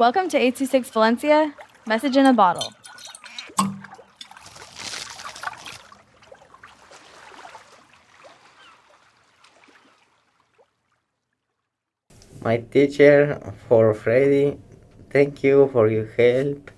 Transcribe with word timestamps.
Welcome 0.00 0.30
to 0.30 0.38
826 0.38 0.88
Valencia, 0.96 1.54
message 1.86 2.16
in 2.16 2.24
a 2.24 2.32
bottle. 2.32 2.72
My 12.40 12.56
teacher 12.72 13.52
for 13.68 13.92
Freddy, 13.92 14.56
thank 15.10 15.44
you 15.44 15.68
for 15.70 15.88
your 15.88 16.06
help. 16.16 16.70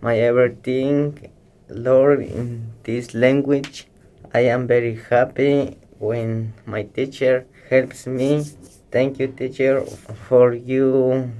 My 0.00 0.18
everything, 0.18 1.30
Lord, 1.68 2.22
in 2.22 2.72
this 2.84 3.12
language. 3.12 3.88
I 4.32 4.48
am 4.48 4.66
very 4.66 4.98
happy 5.10 5.76
when 5.98 6.54
my 6.64 6.84
teacher 6.84 7.44
helps 7.68 8.06
me. 8.06 8.42
Thank 8.90 9.18
you, 9.18 9.26
teacher, 9.26 9.84
for 9.84 10.54
you 10.54 11.30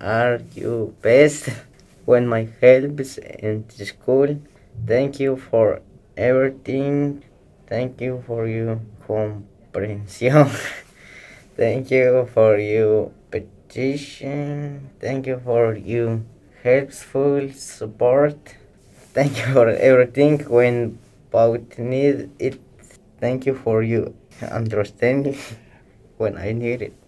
are 0.00 0.40
you 0.54 0.94
best 1.02 1.48
when 2.04 2.26
my 2.26 2.48
helps 2.60 3.18
in 3.18 3.68
school. 3.70 4.40
Thank 4.86 5.20
you 5.20 5.36
for 5.36 5.82
everything. 6.16 7.22
Thank 7.66 8.00
you 8.00 8.24
for 8.26 8.46
your 8.46 8.80
comprehension. 9.06 10.46
Thank 11.56 11.90
you 11.90 12.28
for 12.32 12.58
your 12.58 13.10
petition. 13.30 14.90
Thank 15.00 15.26
you 15.26 15.40
for 15.44 15.74
your 15.74 16.22
helpful 16.62 17.50
support. 17.52 18.38
Thank 19.12 19.38
you 19.38 19.52
for 19.52 19.68
everything 19.68 20.38
when 20.48 20.98
both 21.30 21.78
need 21.78 22.30
it. 22.38 22.60
Thank 23.20 23.46
you 23.46 23.54
for 23.54 23.82
your 23.82 24.12
understanding 24.40 25.36
when 26.16 26.38
I 26.38 26.52
need 26.52 26.82
it. 26.82 27.07